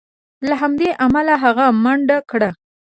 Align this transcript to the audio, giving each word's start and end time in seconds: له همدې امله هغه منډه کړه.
له 0.47 0.55
همدې 0.61 0.89
امله 1.05 1.33
هغه 1.43 1.65
منډه 1.83 2.17
کړه. 2.29 2.49